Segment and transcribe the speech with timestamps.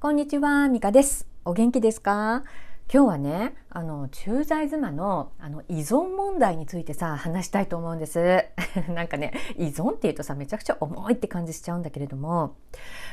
[0.00, 1.26] こんにちは、ミカです。
[1.44, 2.44] お元気ですか？
[2.88, 8.44] 今日はね、あの、駐在妻の、あの、依存問題についてさ、話したいと思うんです。
[8.94, 12.54] なんかね、依存って言うとさ、めちゃくちゃ重いって感じしちゃうんだけれども、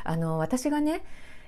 [0.04, 1.04] あの、私がね、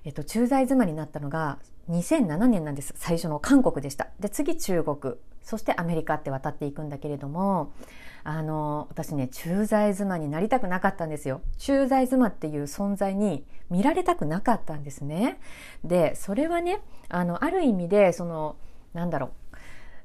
[0.08, 2.94] えっと、駐在妻になったのが2007年なんです。
[2.96, 4.07] 最初の韓国でした。
[4.21, 7.74] で、次中国、そしてアメリカって渡っていくんだけれども、
[8.24, 15.39] あの私ね駐在妻になりたくなかったんですよ駐在妻っていう存在に見られたくなかったんですね
[15.86, 18.58] でそれはねあのある意味でその
[18.94, 19.32] なんだろ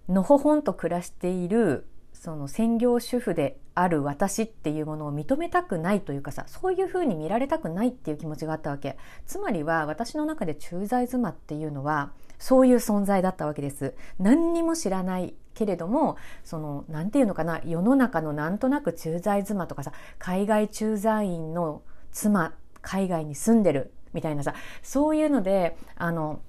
[0.09, 8.97] うのほほんと暮らしているその専業主婦である私っていうものを認めたくないというかさそういうふうに見られたくないっていう気持ちがあったわけ。
[9.27, 13.95] つまりは私の中で駐在妻っていうのはそういう存在だったわけです。
[14.19, 26.41] 何にも知らないけれどもその何て言うのかな世の中のなんとなく駐在妻とかさ海外駐在員の妻海外に住んでるみたいなさそういうのであの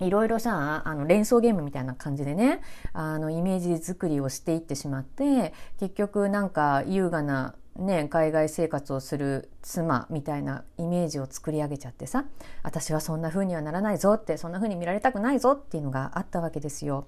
[0.00, 2.60] いろいろさあの連想ゲームみたいな感じでね
[2.92, 12.24] あのイメージ作りをしていってしまって結局なんか優雅なね、海外生活をする妻みたいなイメージを作り上げちゃってさ
[12.64, 17.06] 私はそんな風にはならないぞってそんな風に見られたくないぞっていうのがあったわけですよ。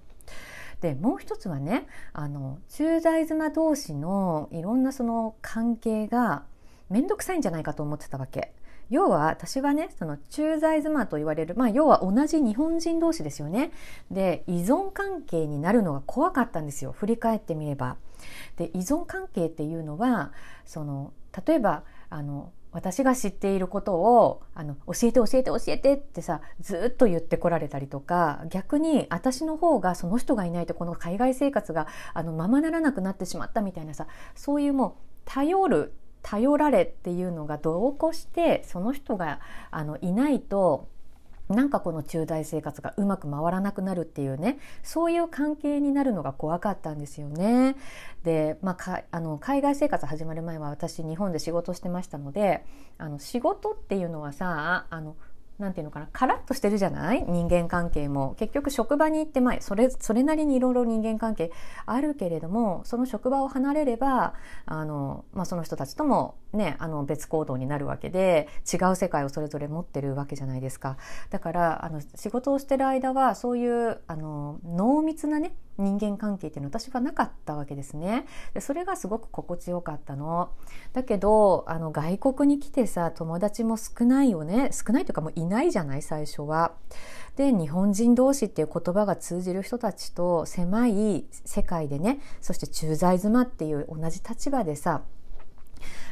[0.81, 6.45] でもう一つはねあの駐在妻同士のいろんなその関係が
[6.89, 8.53] 面倒くさいんじゃないかと思ってたわけ。
[8.91, 13.73] 要は私はねその駐在妻と言われるまあ要は同じ日本人同士ですよね
[14.11, 17.97] で依存関係になるのが怖かったんですよ振り返ってみれば。
[18.57, 20.33] で依存関係っていうのは
[20.67, 21.15] その
[21.47, 34.93] 例えばあの私が知っていることをあの教えて教えて教えてってさずっと言ってこられたりとか逆に私の方がその人がいないとこの海外生活があのままならなくなってしまったみたいなさそういうもう
[35.25, 39.41] 頼る頼られっていうのが同行してその人が
[39.71, 40.89] あのいないと
[41.51, 47.75] なんかこの中大生活がうまく回らなくなるっていうねそういう関係になるのが怖かったんですよね。
[48.23, 52.65] で、まあ、あの海外生活始まる前は私日本で仕事してましたので
[52.99, 55.17] あの仕事っていうのはさあの
[55.61, 57.23] なんていうのかなカラッとしてるじゃない？
[57.29, 58.35] 人間関係も。
[58.39, 61.53] 結局職場に行ってまあそれそれなりにいろいろ人間関係
[61.87, 64.35] あるけれどもその職場を離れれば
[64.65, 70.97] あの、まあ、その人たちとも、ね、あの別行動になるわけで違う世界をそれぞれ持ってるわけじゃないですか。
[71.29, 78.27] だからあの仕事をしてる間はそういうあの濃密なね人間関係っていうのは私はなかったわけですね。
[78.55, 80.51] でそれがすごく心地よかったの。
[80.93, 84.71] だけどあの外国に来てさ友達も少ないよね。
[84.73, 86.73] 少ないというかもういないじゃない最初は。
[87.37, 95.03] で日本人同士っていう言葉が通じる人たちと狭い世界でねそして駐在妻っていう同じ立場でさ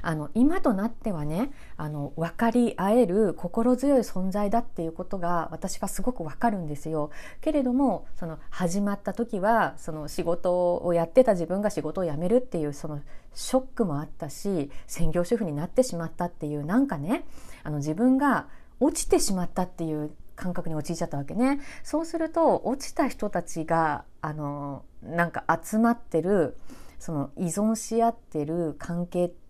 [0.03, 7.11] あの今となってはねあの分かり合える心強い存在だっていうことが私はすごくわかるんですよ。
[7.41, 13.01] けれどもその始まった時はその仕事をやってた自分が仕事を辞めるっていうその
[13.35, 17.25] ショックもあったし専業主婦になってしまったっていうなんかね
[17.63, 18.49] あの自分が
[18.81, 21.61] 落ちてしまったっていう感覚に陥っちゃったわけね。
[21.83, 26.57] そうすると落ちた人たちがあのなんか集まってる
[26.99, 29.48] その依存し合ってる関係って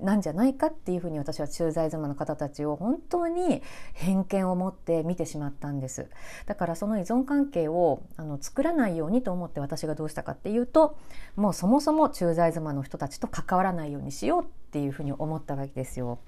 [0.00, 6.08] なんじゃないかっていうふうに私は駐在妻の方たちを本当に偏見を持って見てしまったんです
[6.46, 10.96] だからその依存関係をあの作らないようにと思って私がどうしたかっていうと
[11.36, 16.18] もうそもそも駐在妻の人たちと関わらないようにしようっていうふうに思ったわけですよ。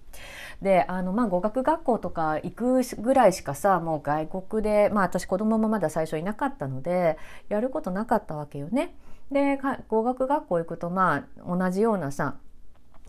[0.62, 7.18] であのまあ語学学校とか行くぐらいしかさもう外国でまあ私子供もまだ最初いなかったので
[7.48, 8.94] やることなかったわけよね。
[9.30, 9.58] で
[9.88, 12.36] 語学学校行くとまあ同じようなさ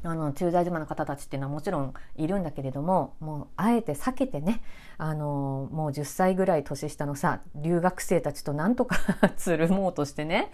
[0.04, 4.62] あの駐在島の方たちっていうのはもちろんいるんだけれどももうあえて避けてね
[4.98, 8.98] あのもう10歳ぐらい年下のさ留学生たちとなんとか
[9.36, 10.52] つるもうとしてね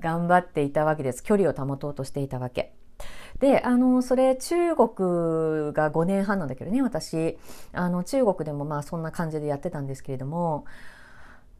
[0.00, 2.74] 頑張っていたわけです距離を保とうとしていたわけ。
[3.38, 4.88] であのそれ中国
[5.72, 7.36] が5年半なんだけどね私
[7.72, 10.66] あの中国でもまあそんな感じでやってたんですけれども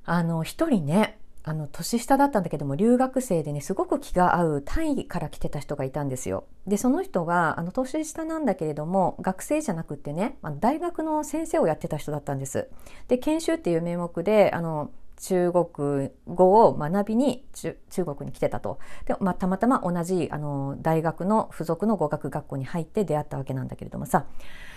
[0.05, 6.44] あの一人ねあの年下だったんだけども留学生でねすごく気が合うタイから来てた人がいたんですよ。
[6.67, 12.70] でその人があの年下なんだけれども学生じゃなくってね大学の先生をやってた人だったんです。
[13.08, 24.26] で研修っていう名目であの中国語を学びに中国に来てたとで、まあ、たまたま同じあの大学の付属の語学学校に入って出会ったわけなんだけれどもさ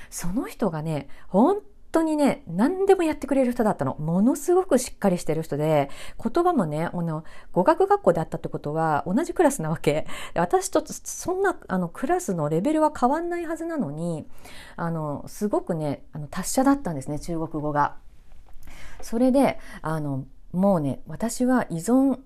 [0.09, 1.57] その人がね本
[1.91, 3.95] 当にね、何でもやってくれる人だったの。
[3.95, 5.89] ものすごくしっかりしてる人で、
[6.23, 10.05] 言葉もね、あの、語学学校であったってことは同じクラスなわけ。
[10.35, 14.27] 私とそんな、あの、クラスのレベルは変わんないはずなのに、
[14.75, 17.95] あの、すごくね、あの、達者だったんですね、中国語が。
[19.01, 22.19] それで、あの、もうね、私は依存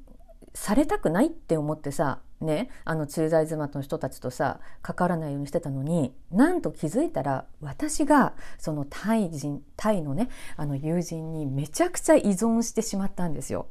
[0.53, 13.67] されたくないって思ってさ、ね、あの駐在妻の人たちとさ関わらないようにしてたのになんと気づいたら私がそのタイ人タイのねあの友人にめちゃくちゃ依存してしまったんですよ。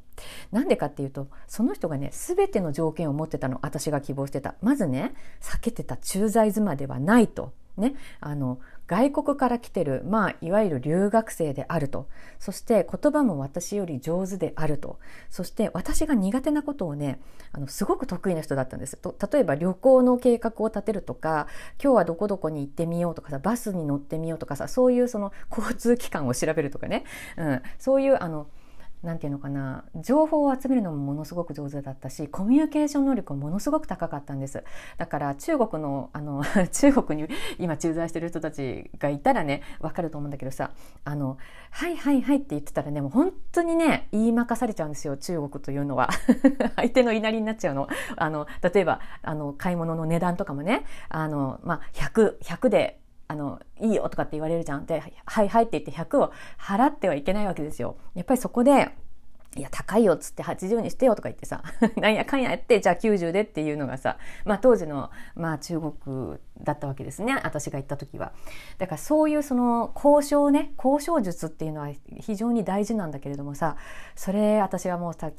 [0.53, 12.09] なんでかっていうとその人がね全ての条件を持ってたの私が希望してたまずね避けてた駐在妻ではないとねあの外国から来てる、まあ、いわゆる留学生であると。
[12.41, 14.99] そして言葉も私より上手であると。
[15.29, 17.21] そして私が苦手なことをね、
[17.53, 18.97] あの、すごく得意な人だったんです。
[18.97, 21.47] と例えば旅行の計画を立てるとか、
[21.81, 27.05] 今日はどこどこに行ってみようとかさ、バスに乗ってみようとかさ、そういうその交通機関を調べるとかね。
[27.37, 27.63] うん。
[27.79, 28.49] そういう、あの、
[29.03, 34.63] 何て言うのかな情報を集めるのもものすごく上手だったしコミュニケーション能力もものすごく高かったんです。
[34.99, 40.71] だから中国のあの 中国に今駐在してる人たちがいたらねわかると思うんだけどさ
[41.05, 41.39] あの
[41.71, 46.11] 「はいはいはい」って言ってたらねもう本当にね言いまかされちゃうんですよ中国というのは。
[46.77, 47.89] 相手の言いなりになっちゃうの。
[48.17, 53.00] あの例えばあの買い物の値段とかもねあの、まあ、100, 100で
[53.31, 54.87] あの、いいよとかって言われるじゃん。
[54.87, 57.97] で、はいはいって言って100を払ってはいけないわけですよ。
[58.15, 58.89] やっぱりそこで、
[59.55, 61.63] いや、高いよっつって80にしてよとか言ってさ、
[61.95, 67.39] なんやかんやって、じゃあ90でっていうのがさ、まあ当時の、まあ中国だったわけですね。
[67.45, 68.33] 私が行った時は。
[68.79, 73.77] だからそういうその交渉ね、交渉術っていうのは非常に大事なんだけれどもさ、
[74.17, 75.31] それ私はもうさ、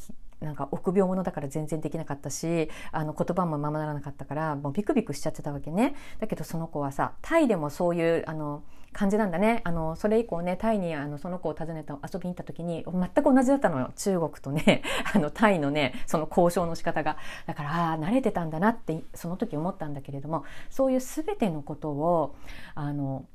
[0.41, 5.95] なんか臆病者だから全然できなかったしあの言葉もままならなかったからもうビクビクしちゃってたわけね。
[6.19, 9.61] だけどその子はさタイでもそういうあの感じなんだね。
[9.63, 13.91] あのそれ以降ねタイにあのその子を訪ねた遊びに行った時に全く同じだったのよ。
[13.95, 14.81] 中国とね
[15.13, 17.17] あのタイのねその交渉の仕方が。
[17.45, 22.35] だからああ慣れてたんだなってその時思ったんだけれどもそういう全てのことを
[22.75, 23.25] あの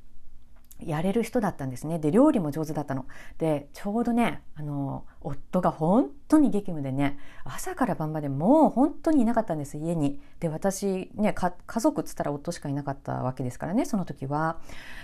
[0.78, 1.98] やれる人だったんですね。
[1.98, 3.06] で料理も上手だったの。
[3.38, 10.20] でちょうどねあの夫が本当に激務でね朝から晩までもう本当にいなかったんです家に。
[10.40, 14.58] で私ね家族っつったら夫しかいなかったわけですからねその時は。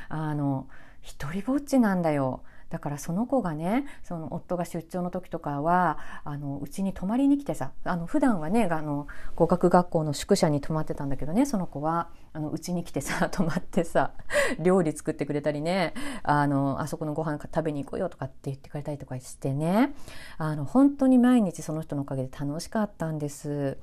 [0.09, 0.69] あの
[1.01, 2.43] 一人ぼっちなんだよ。
[2.73, 14.13] だからその子がねその夫が出張の時とかはあのうちに泊まりに来てさあの普段はねあの語学学校の宿舎に泊まってたんだけどねその子はあのうちに来てさ 泊まってさ
[14.59, 15.93] 料理作ってくれたりね
[16.23, 19.95] あのあそこのご飯食べに行こうよとかって言ってくれたりとかしてね
[20.39, 23.77] あの本当に毎日その人のおかげで楽しかったんです。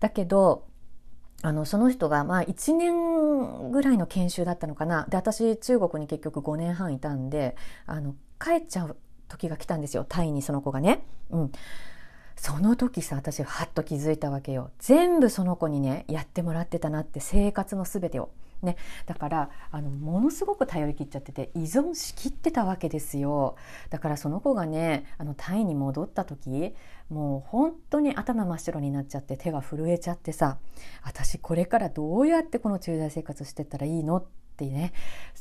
[0.00, 0.64] だけど
[1.44, 7.54] あのその人がまあ1年ぐらいの研修だったのかなで私中国に結局5年半いたんで
[7.84, 8.96] あの帰っちゃう
[9.28, 11.06] 時が来たんですよタイにその子がね。
[11.30, 11.52] うん。
[12.36, 14.70] その時さ私はっと気づいたわけよ。
[14.78, 18.30] 全部その子にねやってもらってたなって生活の全てを。
[18.62, 23.56] ね、だからあのものすごく頼り切っちゃってて依存しきってたわけですよ。
[23.90, 26.74] だからその子がねあのタイに戻った時
[27.10, 30.56] もう本当に頭真っ白になっちゃって手が震えちゃってさ
[31.02, 34.24] 私これからどうやってこの駐在生活してったらいいのっ
[34.56, 34.92] てね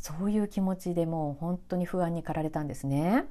[0.04, 3.24] そういう気持ちでもう本当に不安に駆られたんですね。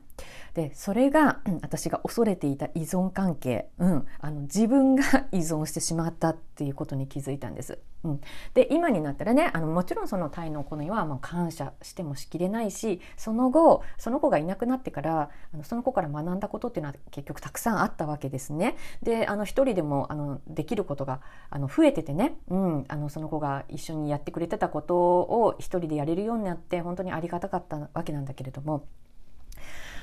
[0.55, 5.03] でそれが、うん、私が恐れていた依存関係、うん、あの自分が
[5.33, 7.79] 依存してしまったっていうことに気づいたんです。
[8.05, 8.21] うん、
[8.55, 18.77] で今になったらねあのもちろんそのタイの子にはもう感謝してもしきれないしその後その子がいなくなってからあのその子から学んだことっていうのは結局たくさんあったわけですね。
[19.03, 28.87] であの一人でもあのできることがあの増えててね、うん、あのその子が一緒にやってくれてたことを一人でやれるようになって本当にありがたかったわけなんだけれども。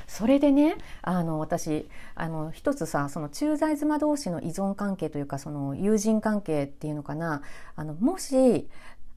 [0.07, 7.43] それでねあの私あの一つさその駐在妻同士の依存関係というかその友人関係っていうのかな
[7.75, 8.67] あのもし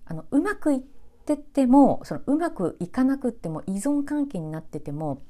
[0.05, 0.81] あのうまくいっ
[1.25, 5.23] ててもそのうまくいかなくっても依存関係になってても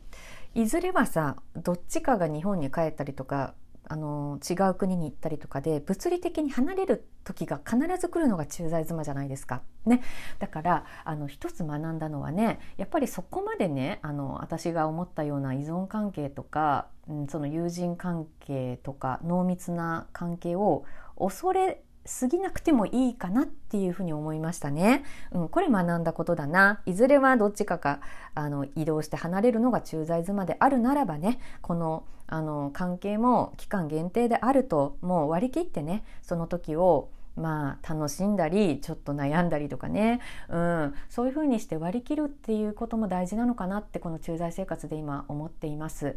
[0.54, 3.54] いずれはさどっちかが日本に帰ったりとか
[3.92, 9.60] あの違う国に行ったりとかで物理的に離れる時が必ず来るのが駐在妻じゃないですか。
[9.84, 10.00] ね、
[10.38, 20.86] だからあの一つ学んだのはねやっぱりそこまでねあの私が思ったような依存関係とか、うん、その友人関係とか濃密な関係を
[21.18, 21.82] 恐れ
[22.20, 25.04] 過ぎなくてもいいかなっていうふうに思いましたね。
[25.30, 26.80] うん、これ学んだことだな。
[26.86, 28.00] いずれはどっちかが
[28.34, 46.16] あの移動して離れるのが駐在妻であるならばね、このあの関係も期間限定であるともう割り切ってね、その時をまあ楽しんだりちょっと悩んだりとかね、うん、そういうふうにして割り切るっていうことも大事なのかなってこの駐在生活で今思っています。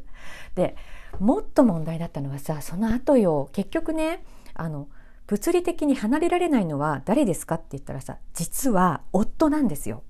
[0.55, 0.75] で
[1.19, 4.23] もっと問題だったのはさその後よ結局ね
[4.53, 4.87] あの
[5.27, 10.03] 物理的に離れられないのは誰ですかって言ったらさ実は夫なんですよ。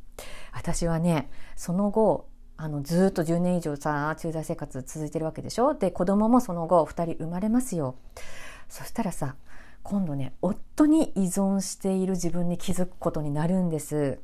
[0.52, 5.74] 私はねその後あのずっと10年以上さ駐在生活続いてるわけでしょ？
[5.74, 7.96] で子供もその後2人生まれますよ。
[8.70, 9.36] そしたらさ
[9.84, 14.20] 今度ね夫に依存している自分に気づくことになるんです。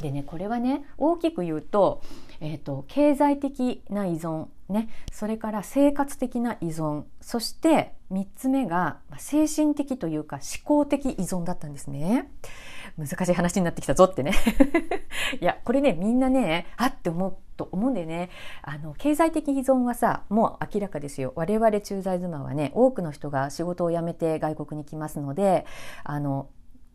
[0.00, 2.02] でねこれはね大きく言うと,、
[2.40, 12.30] えーと、経済的な依存、ね、それから生活的な依存そして3つ目が精神的というか思考的依存だったんですね。
[12.96, 14.32] 難しい話になってきたぞってね。
[15.40, 18.30] いやこれねみんなねあって思うと思うんでね。
[18.62, 21.32] あの経済的依存はさもう明らかですよ。
[21.34, 25.66] 我々駐在妻はね多くの人が仕事を辞めて外国に来ますので
[26.04, 26.48] あの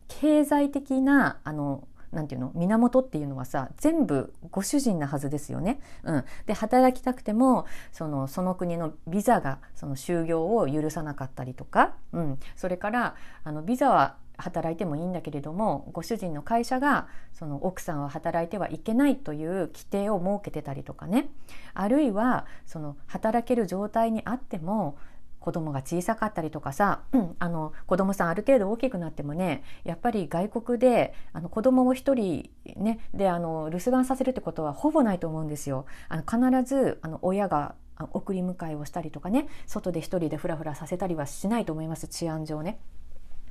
[0.08, 5.80] 経済的なあのなんていうの源っていうのはさ全部ご主人なはずですよね。
[6.04, 21.30] うん、で働きたくてもそのその国のビザがその就業を許さなかったりとか、うん、それからあのビザは働いてもいいんだけれどもご主人の会社がその奥さんは働いてはいけないという規定を設けてたりとかね。
[21.74, 24.98] あるいはその働ける状態にあっても
[25.40, 35.86] 子供が小さかったりとかさ、うん、あの子供さんある程度大きくなってもねやっぱり外国であの子供を一人ねであの留守番させるってことはほぼないと思うんですよ。
[36.08, 37.76] あの必ずあの親が
[38.12, 42.80] 送り迎えをしたりとかね外で一人でフラフラさせたりはしないと思います治安上ね。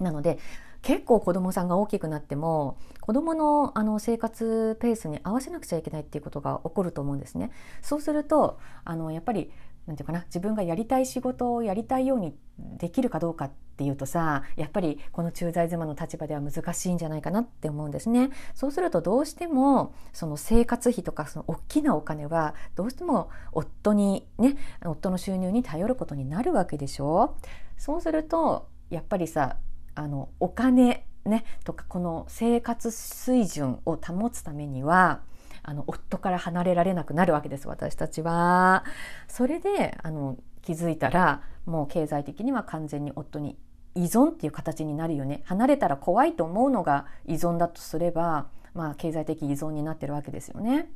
[0.00, 0.38] なので
[0.80, 7.50] 結構子どもさんが大きくなっても子どものあの生活ペースに合わせなくちゃいけないっていうことが起こると思うんですね。
[7.83, 9.50] そうするとあのやっぱり
[9.88, 18.28] なんていうかな自分がやりたい仕事をやりたいようにできるかどうかっていうとさやっぱりこの駐在妻の立場では難しいんじゃないかなって思うんですね。
[18.54, 27.38] そうするとどうしてもその生活費とかその大きなお金はどうしても夫にね夫の収入に頼ることになるわけでしょ
[27.78, 29.57] そうするとやっぱりさ
[29.95, 35.23] あのお金ねとかこの生活水準を保つためには
[35.68, 38.84] あの夫から離れられなくなるわけです私たちは。
[39.26, 43.58] それであの気づいたらもう経済的には完全に夫に
[43.94, 50.90] 依存っていう形になるよね離れたら怖いと思うのが依存だとすればまあ経済的依存になってるわけですよね。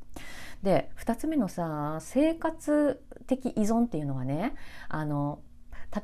[0.63, 4.55] で2つ目のさ生活的依存っていうのはね
[4.89, 5.41] あの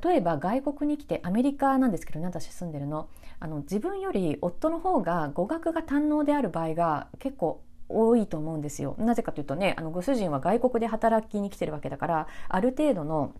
[0.05, 3.09] 例えば外国に来てアメリカなんですけどね私住んでるの
[3.41, 8.95] あの自分より夫の方が語学が堪能である場合が結構多いと思うんですよ。
[8.99, 13.33] なぜかというとねあのご主人は外国で働きに来てるわけだからある程度の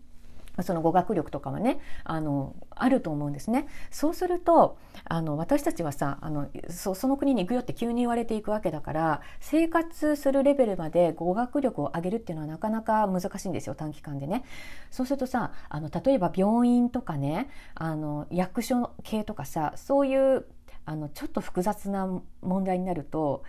[0.63, 3.67] その語学力とかはねあのあると思うんですね。
[3.91, 14.43] そうするとあの私たちはさあのその国に行くよって急に言われていくわけだから生活するレベルまで語学力を上げるっていうのはなかなか難しいんですよ短期間でね。
[14.91, 20.45] そうするとさあの例えば病院とかねあの役所系とかさそういう
[20.85, 22.07] あのちょっと複雑な
[22.41, 23.43] 問題になると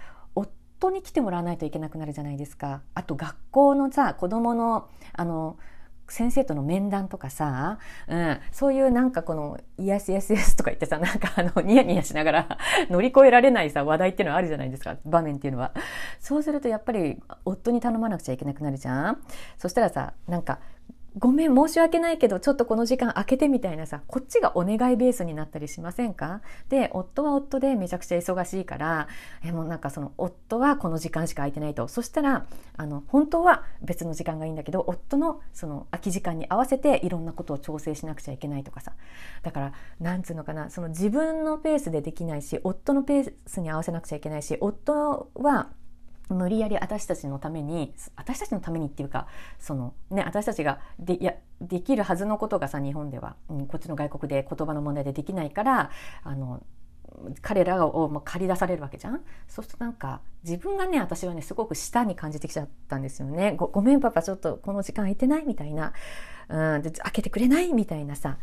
[0.81, 2.81] 夫に来てもらわないといけなくなるじゃないですか。
[2.95, 5.59] あと学校のさ子供のあの
[6.09, 12.59] 先生との面談とかさ、うん、そういうなんかこのイエスイエスイエスとか言ってさ、なんかあのニヤニヤしながら
[12.91, 15.73] 乗り越えられないさ話題っていうのはあるじゃないですか、場面っていうのは。
[16.19, 19.23] そうするとやっぱり夫に頼まなくちゃいけなくなるじゃん。
[19.57, 20.59] そしたらさ、なんか
[21.19, 26.41] ごめん申し訳ないけどちょっとこの時間空けてみたいなさこっちがお願いベースになったりしませんか？
[26.69, 29.09] で夫は夫でめちゃくちゃ忙しいから
[29.45, 31.89] えもうなんかその夫はこの時間しか空いてないと。
[31.89, 38.93] そしたらあの本当は別の時間がいいんだけど夫のその空き時間に合わせていろんなことを調整しなくちゃいけないとかさ。
[39.43, 45.69] だからなんつうのかなその自分のペースでできないし夫のペースに合わせなくちゃいけないし夫は
[46.35, 49.27] 無理やり私たちのために私たちのためにっていうか
[49.59, 55.91] その、ね、私たちがでやできるはずのことがさ日本では、うん、こっちの外国で言葉の問題でできないから
[56.23, 56.63] あの
[57.43, 59.21] 彼らをもう借り出されるわけじゃん？
[59.49, 63.55] そうするとなんか自分がね私はねすごく下に感じてきちゃったんですよね。
[63.57, 65.93] ごごめんパパちょっとこの時間空いてないみたいな、
[66.49, 68.39] うん、で開けてくれないみたいなさ。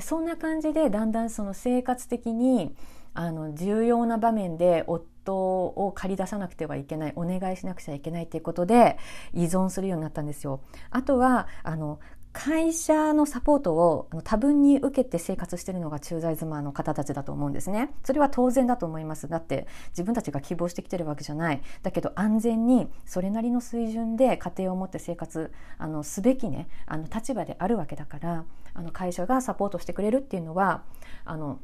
[0.00, 2.74] そんな感じでだんだんその生活的に
[3.12, 8.98] あの重要な場面で夫を借り出さなくてはいけないお願いしなくちゃいけないっていうことで
[9.32, 10.60] 依存するようになったんですよ。
[10.90, 12.00] あとはあの
[12.32, 17.92] 会社のサポートを多分に受けて生活しているのが駐在妻の方たちだと思うんですね。
[18.04, 19.28] それは当然だと思います。
[19.28, 21.60] だって自分たちが希望してきてるわけじゃない。
[21.82, 30.84] だけど安全にそれなりの水準で家庭を持って生活あのすべきねあの立場であるわけだからあの会社がサポートしてくれるっていうのは
[31.26, 31.60] あの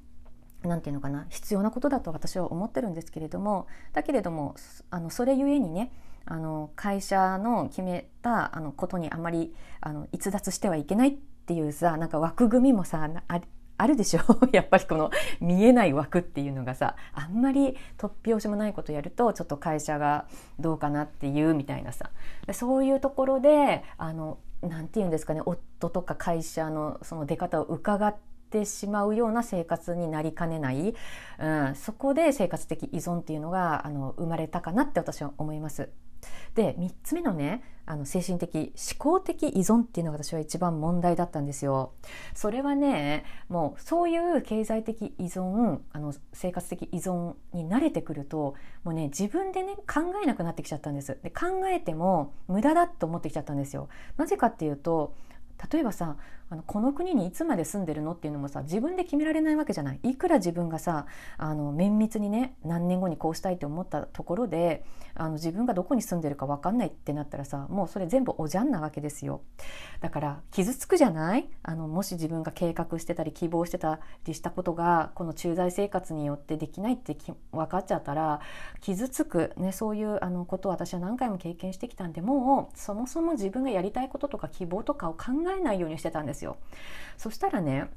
[0.63, 4.55] なんていうのかな必要なことだと私は思ってるんですけれどもだけれども
[4.91, 5.93] あのそれゆえにね
[6.25, 11.13] あの会社の決めたあのことにあまりあの逸脱してはいけないっ
[11.47, 13.41] ていうさなんか枠組みもさあ
[13.81, 14.21] あるでしょ？
[14.53, 15.11] やっぱりこの
[15.41, 20.27] 見えない枠っていうのがさあんまり突拍子もないことやるとちょっと会社が
[20.59, 22.11] どうかなっていうみたいなさ。
[22.53, 28.15] そういうところであのなんて言うんですかね夫とか会社のその出方を伺っ
[28.49, 30.95] てしまうような生活になりかねない、
[31.39, 35.89] うん、そこで生活的依存っていうのがあの生まれたかなって私は思います。
[36.55, 41.93] で3つ目のねあの精神的思考的依存っていうのが私は一番問題だったんですよ。
[42.35, 51.19] それはねもうそういう経済的依存あの生活的依存に慣れてくるともうね自分でね考えなくなってきちゃったんです。
[51.23, 53.89] で考えても無駄だと思ってきちゃったんですよ。
[54.17, 55.15] なぜかっていうと
[55.73, 56.17] 例えばさ
[56.51, 60.01] あのこの国にいつまで住んでるのっていうのもさ自分で決められないわけじゃない。
[60.03, 69.43] いくら自分がさあの綿密にね何年後にこうしたいって思ったところであの自分がどこに住んでるか分かんないってなったらさもうそれ全部おじゃんなわけですよ。
[70.01, 71.49] だから傷つくじゃない？
[71.63, 77.17] あのもし自分が計画してたり希望してたりしたことがこの駐在生活によってできないって
[77.53, 78.41] 分かっちゃったら
[78.81, 86.38] 傷つく、ね、そういうあのことを私は何回も経験してきたんでもうそもそも自分がやりたいこととか希望とかを考えないようにしてたんです。
[86.39, 86.57] ですよ。
[87.17, 87.91] そしたらね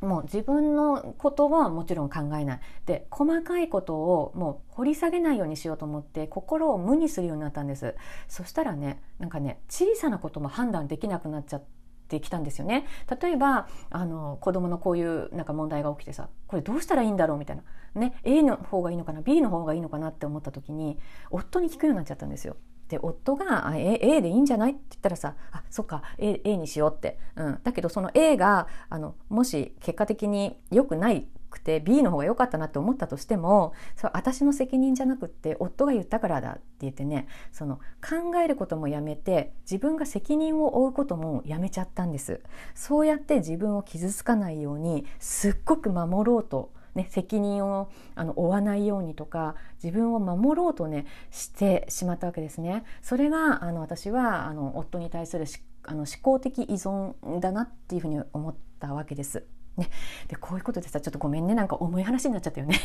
[0.00, 2.60] もう自分のことはもちろん考えない。
[2.86, 7.94] で細かいことをもう掘り下げないようにしようと思って心を無にするようになったんです。
[8.28, 11.62] そしたらねなんかね小さなことも判断できなくなっちゃっ
[12.08, 12.84] てきたんですよね。
[13.20, 17.62] 例えばあの子供のこういうなんか問題が起きてさこれどうしたらいいんだろうみたいな。
[17.94, 20.98] ね A の方がいいのかな B の方がいいのかなって思った時に
[21.30, 22.56] 夫に聞くようになっちゃったんですよ。
[22.92, 24.72] で夫が A, A でいいんじゃない？
[24.72, 42.40] って言ったらさあそっか A, A にしようって、うん、だけどその A があのもし結果的に良くないくて B の方が良かったなって思ったとしてもそれ私の責任じゃなくって夫が言ったからだって言ってねその考えることもやめて自分が責任を負うこともやめちゃったんです。
[42.74, 52.84] そうやって自分を傷つかないようにすっごく守ろうとね、責任をあの負わないようにとか自分を守ろうとねしてしまったわけですね。
[53.00, 55.46] それがあの私はあの夫に対する
[55.84, 59.44] あの思考的依存だなっていうふうに思ったわけです。
[59.76, 59.88] ね、
[60.28, 62.78] でこういうことでさちょっとごめんねなんか重い話になっちゃったよね。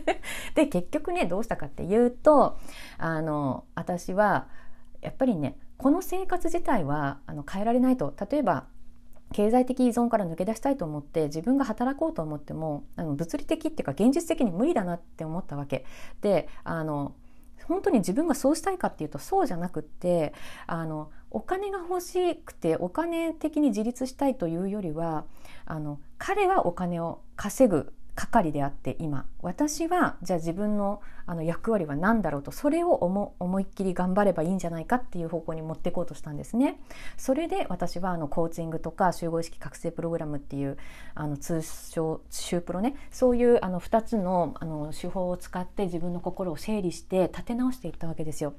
[0.54, 2.58] で結局ねどうしたかっていうと
[2.96, 4.48] あの私は
[5.02, 8.66] やっぱりねこの生活自体はあの変えられないと例えば
[9.32, 15.84] 経済的依存から抜け出したいと思って自分が働こうと思ってもあの物理的っていうか現実的に無理だなって思ったわけ。
[16.20, 17.14] であの
[17.66, 20.32] 本当に自分がそうしたいかっていうとそうじゃなくって
[20.66, 25.24] あのお金が欲しくてお金的に自立したいというよりは
[25.66, 36.80] あの彼はお金を稼ぐ係であって今私はじゃあ自分のあの役割は何だろうとそれを思思いっきり頑張ればいいんじゃないかっていう方向に持っていこうとしたんですね。
[37.16, 40.76] それで私はあのコーチングとか集合意識覚醒プログラムっていう
[41.14, 48.54] あの通称集プロねそういうあの2つのあの手法を使って自分の心を整理して立て直していったわけですよ。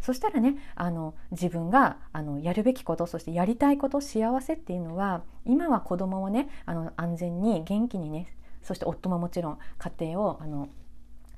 [0.00, 8.28] そしたらねあの自分があのやるべきことそしてやりたいこと幸せっていうのは今は子供をねあの安全に元気にね
[8.64, 10.68] そして夫ももちろん家庭をあの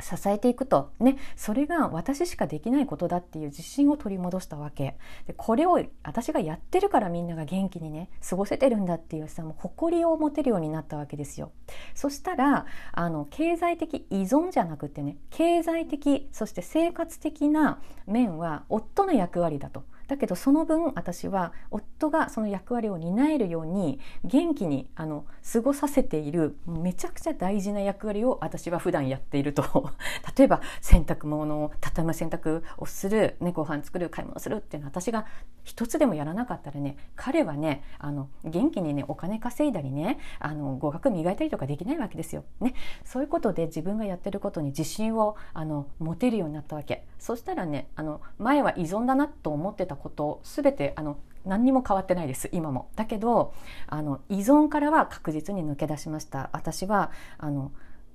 [0.01, 0.91] 支えていくと。
[1.01, 1.17] ね。
[1.37, 4.97] それが私しかできないことだっていう自信を取り戻したわけ。
[5.27, 11.53] でこれを私がやってるからみんなが元気にね過ごせてるんだっていうさもう誇りを持てるようになったわけですよ。
[11.95, 19.85] そしたらあの経済的依存じゃなくてね経済的そして生活的な面は夫の役割だと。
[20.07, 29.91] だけどその分私は夫がその役割を担えるように元気にあの過ごさせているめちゃくちゃ大事な役割を私は普段やっていると
[30.37, 35.27] 例えば洗濯物を畳む洗濯をする、ね、ご飯作る買い物するっていうのは私が
[35.65, 42.45] 一つでもやらなかったらね彼はねあの元気にねお金稼いだりねあの語学磨いたりとかできないわけですよ。
[42.61, 47.07] ね、そういうことで自分がやってることに自信をあの持てるようになったわけ。
[47.19, 52.89] そしたらねあの前は依存だなと思ってたこと全てあの何にも変わってないです今も。
[52.97, 53.55] だけど
[53.87, 56.51] あの依存からは確実に抜け出しました。
[56.53, 57.71] 私はあの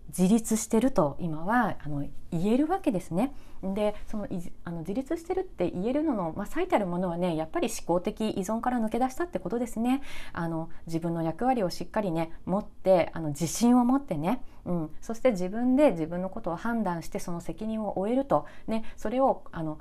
[0.10, 3.34] 自立してると今はあの言えるわけですね。
[3.64, 4.28] でその
[4.64, 10.02] あの自立してるって言えるのの、まあ、最たるものはねやっぱり思考的依存から抜け出したってことですね。
[10.34, 19.80] あの自分の役割をしっかりね持ってあの自信を持ってね、うん、そして自分で自分のことを判断してその責任を負えると、ね、それをあの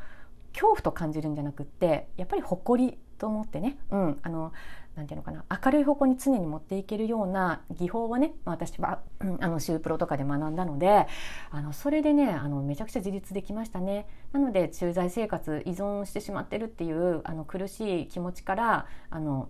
[0.53, 4.53] 恐怖と感じるんじゃなくってやっぱり誇りと思ってね、うん、あの
[4.97, 9.01] なんていうのかな明るい方向に常に持っていけるような技法をね、まあ、私は、
[9.41, 11.07] あのシュープロとかで学んだので
[11.51, 14.07] あのそれでねあのめちゃくちゃ自立できましたね。
[14.33, 19.49] なので駐在生活依存してしまってるっていうあの苦しい気持ちからあの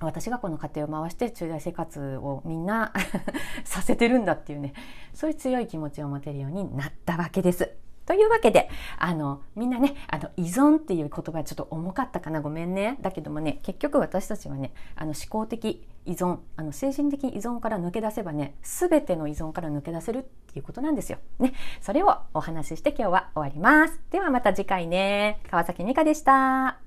[0.00, 2.92] 私がこの家庭を回して駐在生活をみんな
[3.64, 4.74] させてるんだっていうね
[5.14, 7.85] そういう強い気持ちを持てるようになったわけです。
[8.06, 12.98] というわけで、あの、みんなね、あの、依存っていう言葉はちょっと重かったかな、ごめんね。
[13.02, 21.18] だけどもね、結局私たちはね、あの、思考的依存、あの、精神的依存から抜け出せばね、すべての依存から抜け出せるっていうことなんですよ。
[21.40, 21.52] ね。
[21.80, 24.00] それをお話しして今日は終わります。
[24.10, 25.40] ではまた次回ね。
[25.50, 26.78] 川崎美香でした。